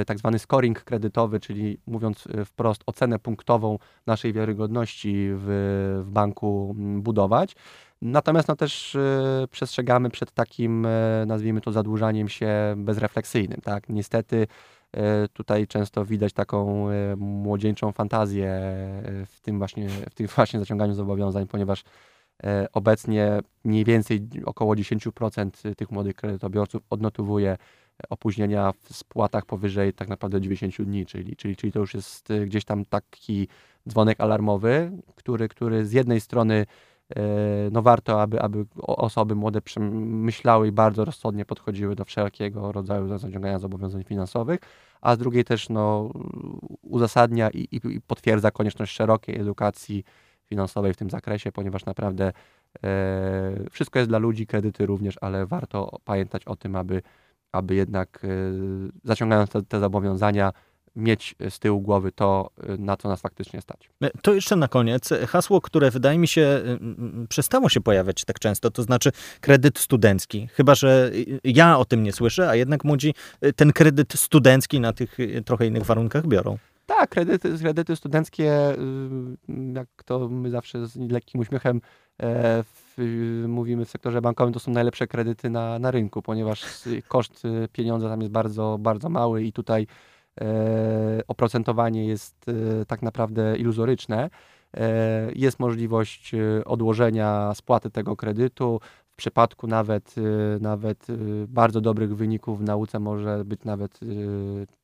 tak 0.05 0.17
zwany 0.17 0.39
scoring 0.39 0.83
kredytowy, 0.83 1.39
czyli 1.39 1.77
mówiąc 1.87 2.27
wprost 2.45 2.83
ocenę 2.85 3.19
punktową 3.19 3.77
naszej 4.07 4.33
wiarygodności 4.33 5.29
w, 5.33 6.03
w 6.05 6.11
banku 6.11 6.75
budować. 6.77 7.55
Natomiast 8.01 8.47
no, 8.47 8.55
też 8.55 8.95
y, 8.95 9.47
przestrzegamy 9.51 10.09
przed 10.09 10.31
takim, 10.31 10.85
y, 10.85 11.23
nazwijmy 11.27 11.61
to, 11.61 11.71
zadłużaniem 11.71 12.29
się 12.29 12.73
bezrefleksyjnym. 12.77 13.61
Tak? 13.61 13.89
Niestety 13.89 14.47
E, 14.47 14.80
tutaj 15.33 15.67
często 15.67 16.05
widać 16.05 16.33
taką 16.33 16.89
e, 16.89 17.15
młodzieńczą 17.15 17.91
fantazję 17.91 18.47
e, 18.47 19.25
w 19.25 19.39
tym 19.41 19.57
właśnie, 19.57 19.89
w 19.89 20.13
tym 20.13 20.27
właśnie 20.35 20.59
zaciąganiu 20.59 20.93
zobowiązań, 20.93 21.47
ponieważ 21.47 21.83
obecnie 22.73 23.39
mniej 23.63 23.85
więcej 23.85 24.27
około 24.45 24.75
10% 24.75 25.75
tych 25.75 25.91
młodych 25.91 26.15
kredytobiorców 26.15 26.81
odnotowuje 26.89 27.57
opóźnienia 28.09 28.71
w 28.71 28.95
spłatach 28.95 29.45
powyżej 29.45 29.93
tak 29.93 30.09
naprawdę 30.09 30.41
90 30.41 30.89
dni, 30.89 31.05
czyli, 31.05 31.35
czyli, 31.35 31.55
czyli 31.55 31.71
to 31.71 31.79
już 31.79 31.93
jest 31.93 32.29
gdzieś 32.45 32.65
tam 32.65 32.85
taki 32.85 33.47
dzwonek 33.89 34.19
alarmowy, 34.19 34.91
który, 35.15 35.47
który 35.47 35.85
z 35.85 35.91
jednej 35.91 36.21
strony 36.21 36.65
no 37.71 37.81
warto, 37.81 38.21
aby, 38.21 38.41
aby 38.41 38.65
osoby 38.81 39.35
młode 39.35 39.61
myślały 40.01 40.67
i 40.67 40.71
bardzo 40.71 41.05
rozsądnie 41.05 41.45
podchodziły 41.45 41.95
do 41.95 42.05
wszelkiego 42.05 42.71
rodzaju 42.71 43.17
zaciągania 43.17 43.59
zobowiązań 43.59 44.03
finansowych, 44.03 44.59
a 45.01 45.15
z 45.15 45.17
drugiej 45.17 45.43
też 45.43 45.69
no, 45.69 46.11
uzasadnia 46.81 47.49
i, 47.49 47.67
i 47.71 48.01
potwierdza 48.01 48.51
konieczność 48.51 48.95
szerokiej 48.95 49.39
edukacji 49.39 50.03
finansowej 50.51 50.93
w 50.93 50.97
tym 50.97 51.09
zakresie, 51.09 51.51
ponieważ 51.51 51.85
naprawdę 51.85 52.31
e, 52.83 53.69
wszystko 53.71 53.99
jest 53.99 54.11
dla 54.11 54.17
ludzi, 54.17 54.47
kredyty 54.47 54.85
również, 54.85 55.15
ale 55.21 55.45
warto 55.45 55.99
pamiętać 56.05 56.45
o 56.45 56.55
tym, 56.55 56.75
aby, 56.75 57.01
aby 57.51 57.75
jednak 57.75 58.21
e, 58.23 58.27
zaciągając 59.03 59.49
te, 59.49 59.61
te 59.61 59.79
zobowiązania, 59.79 60.51
mieć 60.95 61.35
z 61.49 61.59
tyłu 61.59 61.81
głowy 61.81 62.11
to, 62.11 62.49
y, 62.69 62.77
na 62.77 62.97
co 62.97 63.09
nas 63.09 63.21
faktycznie 63.21 63.61
stać. 63.61 63.89
E, 64.03 64.09
to 64.21 64.33
jeszcze 64.33 64.55
na 64.55 64.67
koniec 64.67 65.09
hasło, 65.27 65.61
które 65.61 65.91
wydaje 65.91 66.17
mi 66.17 66.27
się 66.27 66.41
y, 66.41 67.23
y, 67.23 67.27
przestało 67.27 67.69
się 67.69 67.81
pojawiać 67.81 68.25
tak 68.25 68.39
często, 68.39 68.71
to 68.71 68.83
znaczy 68.83 69.11
kredyt 69.41 69.79
studencki. 69.79 70.47
Chyba, 70.47 70.75
że 70.75 71.11
ja 71.43 71.77
o 71.77 71.85
tym 71.85 72.03
nie 72.03 72.13
słyszę, 72.13 72.49
a 72.49 72.55
jednak 72.55 72.83
młodzi 72.83 73.13
ten 73.55 73.73
kredyt 73.73 74.13
studencki 74.13 74.79
na 74.79 74.93
tych 74.93 75.17
trochę 75.45 75.67
innych 75.67 75.83
warunkach 75.83 76.27
biorą. 76.27 76.57
Tak, 76.85 77.09
kredyty, 77.09 77.57
kredyty 77.57 77.95
studenckie, 77.95 78.75
jak 79.73 79.87
to 80.05 80.29
my 80.29 80.49
zawsze 80.49 80.87
z 80.87 81.11
lekkim 81.11 81.41
uśmiechem 81.41 81.81
e, 82.21 82.63
w, 82.63 83.43
mówimy 83.47 83.85
w 83.85 83.89
sektorze 83.89 84.21
bankowym, 84.21 84.53
to 84.53 84.59
są 84.59 84.71
najlepsze 84.71 85.07
kredyty 85.07 85.49
na, 85.49 85.79
na 85.79 85.91
rynku, 85.91 86.21
ponieważ 86.21 86.65
koszt 87.07 87.43
pieniądza 87.73 88.09
tam 88.09 88.21
jest 88.21 88.31
bardzo, 88.31 88.77
bardzo 88.79 89.09
mały 89.09 89.43
i 89.43 89.53
tutaj 89.53 89.87
oprocentowanie 91.27 92.05
jest 92.07 92.35
e, 92.49 92.85
tak 92.85 93.01
naprawdę 93.01 93.57
iluzoryczne. 93.57 94.29
E, 94.77 95.31
jest 95.35 95.59
możliwość 95.59 96.31
odłożenia 96.65 97.51
spłaty 97.55 97.89
tego 97.89 98.15
kredytu. 98.15 98.79
W 99.07 99.15
przypadku 99.15 99.67
nawet, 99.67 100.15
nawet 100.59 101.07
bardzo 101.47 101.81
dobrych 101.81 102.15
wyników 102.15 102.59
w 102.59 102.63
nauce 102.63 102.99
może 102.99 103.45
być 103.45 103.63
nawet 103.63 103.99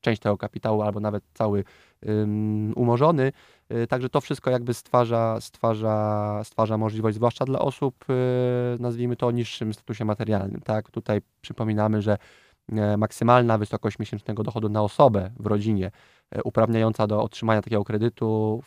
część 0.00 0.22
tego 0.22 0.36
kapitału 0.36 0.82
albo 0.82 1.00
nawet 1.00 1.24
cały 1.34 1.64
umorzony. 2.76 3.32
Także 3.88 4.08
to 4.08 4.20
wszystko 4.20 4.50
jakby 4.50 4.74
stwarza, 4.74 5.40
stwarza, 5.40 6.40
stwarza 6.44 6.78
możliwość, 6.78 7.16
zwłaszcza 7.16 7.44
dla 7.44 7.58
osób, 7.58 8.04
nazwijmy 8.78 9.16
to 9.16 9.26
o 9.26 9.30
niższym 9.30 9.74
statusie 9.74 10.04
materialnym. 10.04 10.60
Tak? 10.60 10.90
Tutaj 10.90 11.20
przypominamy, 11.40 12.02
że 12.02 12.18
E, 12.18 12.47
maksymalna 12.98 13.58
wysokość 13.58 13.98
miesięcznego 13.98 14.42
dochodu 14.42 14.68
na 14.68 14.82
osobę 14.82 15.30
w 15.38 15.46
rodzinie 15.46 15.90
e, 16.30 16.42
uprawniająca 16.42 17.06
do 17.06 17.22
otrzymania 17.22 17.62
takiego 17.62 17.84
kredytu 17.84 18.60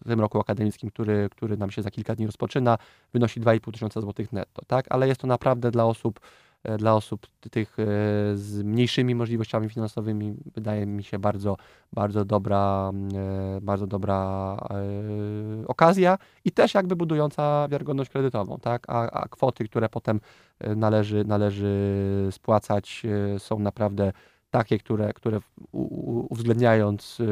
w 0.00 0.04
tym 0.08 0.20
roku 0.20 0.40
akademickim, 0.40 0.90
który, 0.90 1.28
który 1.30 1.56
nam 1.56 1.70
się 1.70 1.82
za 1.82 1.90
kilka 1.90 2.14
dni 2.14 2.26
rozpoczyna, 2.26 2.78
wynosi 3.12 3.40
2,5 3.40 3.72
tysiąca 3.72 4.00
złotych 4.00 4.32
netto, 4.32 4.62
tak? 4.66 4.86
Ale 4.90 5.08
jest 5.08 5.20
to 5.20 5.26
naprawdę 5.26 5.70
dla 5.70 5.84
osób, 5.84 6.20
e, 6.20 6.47
dla 6.78 6.94
osób 6.94 7.26
tych 7.50 7.78
e, 7.78 7.84
z 8.34 8.62
mniejszymi 8.62 9.14
możliwościami 9.14 9.68
finansowymi, 9.68 10.34
wydaje 10.54 10.86
mi 10.86 11.04
się 11.04 11.18
bardzo, 11.18 11.56
bardzo 11.92 12.24
dobra, 12.24 12.92
e, 13.14 13.60
bardzo 13.60 13.86
dobra 13.86 14.56
okazja 15.66 16.18
i 16.44 16.50
też 16.52 16.74
jakby 16.74 16.96
budująca 16.96 17.68
wiarygodność 17.68 18.10
kredytową, 18.10 18.58
tak? 18.58 18.84
A, 18.88 19.10
a 19.10 19.28
kwoty, 19.28 19.64
które 19.64 19.88
potem 19.88 20.20
należy, 20.76 21.24
należy 21.24 22.28
spłacać 22.30 23.02
są 23.38 23.58
naprawdę 23.58 24.12
takie, 24.50 24.78
które, 24.78 25.12
które 25.12 25.40
uwzględniając 26.30 27.20
y, 27.20 27.26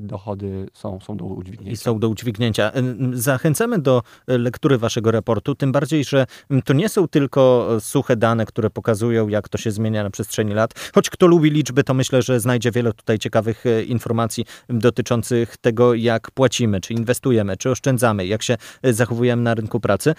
dochody 0.00 0.66
są, 0.72 1.00
są 1.00 1.16
do 1.16 1.24
udźwignięcia. 1.24 1.72
I 1.72 1.76
są 1.76 1.98
do 1.98 2.08
udźwignięcia. 2.08 2.72
Y, 2.76 3.18
zachęcamy 3.18 3.78
do 3.78 4.02
lektury 4.26 4.78
waszego 4.78 5.10
raportu, 5.10 5.54
tym 5.54 5.72
bardziej, 5.72 6.04
że 6.04 6.26
to 6.64 6.72
nie 6.72 6.88
są 6.88 7.08
tylko 7.08 7.68
suche 7.80 8.16
dane, 8.16 8.46
które 8.46 8.70
pokazują, 8.70 9.28
jak 9.28 9.48
to 9.48 9.58
się 9.58 9.70
zmienia 9.70 10.02
na 10.02 10.10
przestrzeni 10.10 10.54
lat. 10.54 10.90
Choć 10.94 11.10
kto 11.10 11.26
lubi 11.26 11.50
liczby, 11.50 11.84
to 11.84 11.94
myślę, 11.94 12.22
że 12.22 12.40
znajdzie 12.40 12.70
wiele 12.70 12.92
tutaj 12.92 13.18
ciekawych 13.18 13.66
y, 13.66 13.84
informacji 13.84 14.44
dotyczących 14.68 15.56
tego, 15.56 15.94
jak 15.94 16.30
płacimy, 16.30 16.80
czy 16.80 16.94
inwestujemy, 16.94 17.56
czy 17.56 17.70
oszczędzamy, 17.70 18.26
jak 18.26 18.42
się 18.42 18.56
zachowujemy 18.82 19.42
na 19.42 19.54
rynku 19.54 19.80
pracy. 19.80 20.14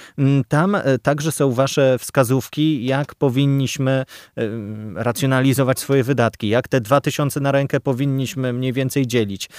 Tam 0.47 0.77
także 1.01 1.31
są 1.31 1.51
wasze 1.51 1.97
wskazówki, 1.99 2.85
jak 2.85 3.15
powinniśmy 3.15 4.05
racjonalizować 4.95 5.79
swoje 5.79 6.03
wydatki 6.03 6.26
jak 6.43 6.67
te 6.67 6.81
2000 6.81 7.39
na 7.39 7.51
rękę 7.51 7.79
powinniśmy 7.79 8.53
mniej 8.53 8.73
więcej 8.73 9.07
dzielić, 9.07 9.49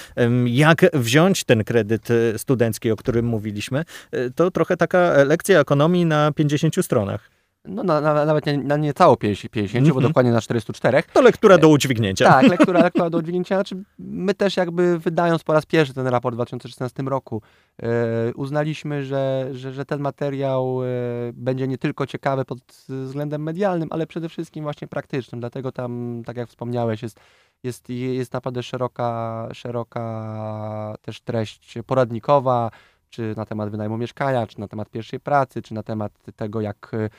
jak 0.45 0.85
wziąć 0.93 1.43
ten 1.43 1.63
kredyt 1.63 2.11
e, 2.11 2.39
studencki, 2.39 2.91
o 2.91 2.95
którym 2.95 3.25
mówiliśmy, 3.25 3.85
e, 4.11 4.29
to 4.29 4.51
trochę 4.51 4.77
taka 4.77 5.23
lekcja 5.23 5.59
ekonomii 5.59 6.05
na 6.05 6.31
50 6.31 6.85
stronach. 6.85 7.38
No 7.65 7.83
na, 7.83 8.01
na, 8.01 8.25
nawet 8.25 8.45
nie, 8.45 8.57
na 8.57 8.77
niecałe 8.77 9.17
50, 9.17 9.51
50 9.51 9.75
mm 9.75 9.91
-hmm. 9.91 9.95
bo 9.95 10.07
dokładnie 10.07 10.31
na 10.31 10.41
404. 10.41 11.03
To 11.13 11.21
lektura 11.21 11.57
do 11.57 11.69
udźwignięcia. 11.69 12.25
Tak, 12.25 12.47
lektura, 12.57 12.79
lektura 12.79 13.09
do 13.09 13.17
udźwignięcia. 13.17 13.55
Znaczy, 13.55 13.83
my 13.99 14.33
też 14.33 14.57
jakby 14.57 14.99
wydając 14.99 15.43
po 15.43 15.53
raz 15.53 15.65
pierwszy 15.65 15.93
ten 15.93 16.07
raport 16.07 16.35
w 16.35 16.37
2016 16.37 17.03
roku, 17.03 17.41
e, 17.83 17.87
uznaliśmy, 18.35 19.03
że, 19.03 19.49
że, 19.51 19.73
że, 19.73 19.85
ten 19.85 19.99
materiał 19.99 20.83
e, 20.83 20.87
będzie 21.33 21.67
nie 21.67 21.77
tylko 21.77 22.05
ciekawy 22.07 22.45
pod 22.45 22.59
względem 22.89 23.43
medialnym, 23.43 23.89
ale 23.91 24.07
przede 24.07 24.29
wszystkim 24.29 24.63
właśnie 24.63 24.87
praktycznym. 24.87 25.39
Dlatego 25.39 25.71
tam, 25.71 26.21
tak 26.25 26.37
jak 26.37 26.49
wspomniałeś, 26.49 27.03
jest 27.03 27.19
jest, 27.63 27.89
jest 27.89 28.33
naprawdę 28.33 28.63
szeroka, 28.63 29.47
szeroka 29.53 30.95
też 31.01 31.21
treść 31.21 31.77
poradnikowa, 31.85 32.71
czy 33.09 33.33
na 33.37 33.45
temat 33.45 33.69
wynajmu 33.69 33.97
mieszkania, 33.97 34.47
czy 34.47 34.59
na 34.59 34.67
temat 34.67 34.89
pierwszej 34.89 35.19
pracy, 35.19 35.61
czy 35.61 35.73
na 35.73 35.83
temat 35.83 36.11
tego, 36.35 36.61
jak 36.61 36.91
y, 36.93 37.09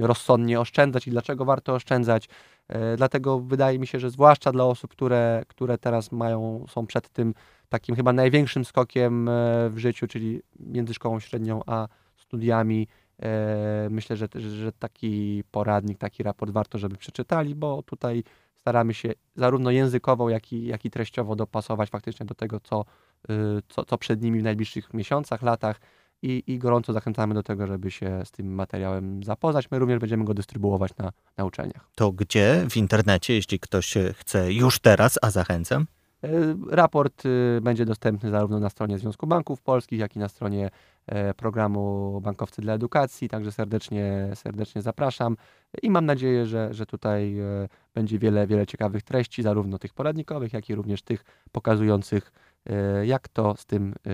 rozsądnie 0.00 0.60
oszczędzać 0.60 1.06
i 1.06 1.10
dlaczego 1.10 1.44
warto 1.44 1.74
oszczędzać. 1.74 2.28
E, 2.68 2.96
dlatego 2.96 3.40
wydaje 3.40 3.78
mi 3.78 3.86
się, 3.86 4.00
że 4.00 4.10
zwłaszcza 4.10 4.52
dla 4.52 4.64
osób, 4.64 4.90
które, 4.90 5.42
które 5.48 5.78
teraz 5.78 6.12
mają, 6.12 6.64
są 6.68 6.86
przed 6.86 7.08
tym 7.08 7.34
takim 7.68 7.96
chyba 7.96 8.12
największym 8.12 8.64
skokiem 8.64 9.28
e, 9.28 9.32
w 9.70 9.78
życiu, 9.78 10.06
czyli 10.06 10.40
między 10.60 10.94
szkołą 10.94 11.20
średnią 11.20 11.60
a 11.66 11.88
studiami, 12.16 12.88
e, 13.22 13.88
myślę, 13.90 14.16
że, 14.16 14.28
że 14.34 14.72
taki 14.72 15.44
poradnik, 15.50 15.98
taki 15.98 16.22
raport 16.22 16.52
warto, 16.52 16.78
żeby 16.78 16.96
przeczytali, 16.96 17.54
bo 17.54 17.82
tutaj 17.82 18.24
staramy 18.66 18.94
się 18.94 19.12
zarówno 19.36 19.70
językowo, 19.70 20.30
jak 20.30 20.52
i, 20.52 20.66
jak 20.66 20.84
i 20.84 20.90
treściowo 20.90 21.36
dopasować 21.36 21.90
faktycznie 21.90 22.26
do 22.26 22.34
tego, 22.34 22.60
co, 22.60 22.84
y, 23.30 23.34
co, 23.68 23.84
co 23.84 23.98
przed 23.98 24.22
nimi 24.22 24.40
w 24.40 24.42
najbliższych 24.42 24.94
miesiącach, 24.94 25.42
latach 25.42 25.80
i, 26.22 26.42
i 26.46 26.58
gorąco 26.58 26.92
zachęcamy 26.92 27.34
do 27.34 27.42
tego, 27.42 27.66
żeby 27.66 27.90
się 27.90 28.22
z 28.24 28.30
tym 28.30 28.54
materiałem 28.54 29.22
zapoznać. 29.24 29.70
My 29.70 29.78
również 29.78 29.98
będziemy 29.98 30.24
go 30.24 30.34
dystrybuować 30.34 30.96
na, 30.96 31.12
na 31.36 31.44
uczelniach. 31.44 31.88
To 31.94 32.12
gdzie 32.12 32.66
w 32.70 32.76
internecie, 32.76 33.34
jeśli 33.34 33.60
ktoś 33.60 33.94
chce 34.14 34.52
już 34.52 34.78
teraz, 34.78 35.18
a 35.22 35.30
zachęcam? 35.30 35.86
E, 36.26 36.56
raport 36.70 37.26
y, 37.26 37.60
będzie 37.62 37.84
dostępny 37.84 38.30
zarówno 38.30 38.60
na 38.60 38.70
stronie 38.70 38.98
Związku 38.98 39.26
Banków 39.26 39.60
Polskich, 39.60 39.98
jak 39.98 40.16
i 40.16 40.18
na 40.18 40.28
stronie 40.28 40.70
e, 41.06 41.34
programu 41.34 42.20
Bankowcy 42.20 42.62
dla 42.62 42.74
Edukacji, 42.74 43.28
także 43.28 43.52
serdecznie, 43.52 44.30
serdecznie 44.34 44.82
zapraszam. 44.82 45.36
I 45.82 45.90
mam 45.90 46.06
nadzieję, 46.06 46.46
że, 46.46 46.74
że 46.74 46.86
tutaj 46.86 47.38
e, 47.38 47.68
będzie 47.94 48.18
wiele, 48.18 48.46
wiele 48.46 48.66
ciekawych 48.66 49.02
treści, 49.02 49.42
zarówno 49.42 49.78
tych 49.78 49.94
poradnikowych, 49.94 50.52
jak 50.52 50.70
i 50.70 50.74
również 50.74 51.02
tych 51.02 51.24
pokazujących 51.52 52.32
jak 53.04 53.28
to 53.28 53.54
z 53.56 53.66
tym 53.66 53.94
e, 54.06 54.10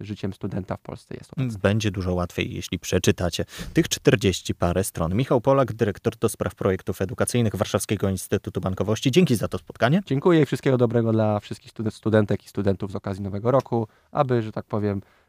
życiem 0.00 0.32
studenta 0.32 0.76
w 0.76 0.80
Polsce 0.80 1.14
jest. 1.14 1.58
Będzie 1.58 1.90
dużo 1.90 2.14
łatwiej, 2.14 2.54
jeśli 2.54 2.78
przeczytacie 2.78 3.44
tych 3.72 3.88
40 3.88 4.54
parę 4.54 4.84
stron. 4.84 5.14
Michał 5.14 5.40
Polak, 5.40 5.72
dyrektor 5.72 6.16
do 6.16 6.28
spraw 6.28 6.54
projektów 6.54 7.02
edukacyjnych 7.02 7.56
Warszawskiego 7.56 8.08
Instytutu 8.08 8.60
Bankowości. 8.60 9.10
Dzięki 9.10 9.36
za 9.36 9.48
to 9.48 9.58
spotkanie. 9.58 10.02
Dziękuję 10.06 10.42
i 10.42 10.46
wszystkiego 10.46 10.78
dobrego 10.78 11.12
dla 11.12 11.40
wszystkich 11.40 11.72
studentek 11.90 12.44
i 12.44 12.48
studentów 12.48 12.92
z 12.92 12.96
okazji 12.96 13.22
Nowego 13.22 13.50
Roku, 13.50 13.88
aby, 14.12 14.42
że 14.42 14.52
tak 14.52 14.64
powiem, 14.64 15.02
E, 15.02 15.21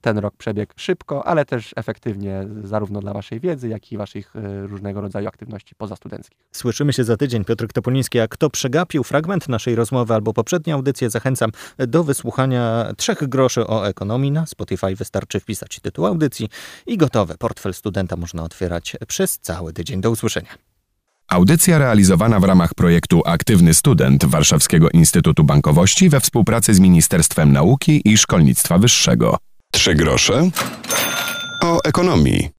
ten 0.00 0.18
rok 0.18 0.34
przebiegł 0.36 0.72
szybko, 0.76 1.26
ale 1.26 1.44
też 1.44 1.72
efektywnie, 1.76 2.46
zarówno 2.62 3.00
dla 3.00 3.12
Waszej 3.12 3.40
wiedzy, 3.40 3.68
jak 3.68 3.92
i 3.92 3.96
Waszych 3.96 4.36
e, 4.36 4.66
różnego 4.66 5.00
rodzaju 5.00 5.28
aktywności 5.28 5.74
pozastudenckich. 5.74 6.38
Słyszymy 6.52 6.92
się 6.92 7.04
za 7.04 7.16
tydzień. 7.16 7.44
Piotr 7.44 7.66
Topoliński, 7.72 8.20
a 8.20 8.28
kto 8.28 8.50
przegapił 8.50 9.04
fragment 9.04 9.48
naszej 9.48 9.74
rozmowy 9.74 10.14
albo 10.14 10.32
poprzednie 10.32 10.74
audycje, 10.74 11.10
zachęcam 11.10 11.50
do 11.78 12.04
wysłuchania 12.04 12.92
trzech 12.96 13.28
groszy 13.28 13.66
o 13.66 13.88
ekonomii. 13.88 14.30
Na 14.30 14.46
Spotify 14.46 14.96
wystarczy 14.96 15.40
wpisać 15.40 15.80
tytuł 15.80 16.06
audycji 16.06 16.48
i 16.86 16.96
gotowe. 16.96 17.34
Portfel 17.38 17.74
studenta 17.74 18.16
można 18.16 18.42
otwierać 18.42 18.96
przez 19.08 19.38
cały 19.38 19.72
tydzień. 19.72 20.00
Do 20.00 20.10
usłyszenia. 20.10 20.73
Audycja 21.28 21.78
realizowana 21.78 22.40
w 22.40 22.44
ramach 22.44 22.74
projektu 22.74 23.22
Aktywny 23.26 23.74
Student 23.74 24.24
Warszawskiego 24.24 24.88
Instytutu 24.90 25.44
Bankowości 25.44 26.08
we 26.08 26.20
współpracy 26.20 26.74
z 26.74 26.80
Ministerstwem 26.80 27.52
Nauki 27.52 28.02
i 28.04 28.18
Szkolnictwa 28.18 28.78
Wyższego. 28.78 29.36
Trzy 29.72 29.94
grosze 29.94 30.50
o 31.62 31.78
ekonomii. 31.84 32.48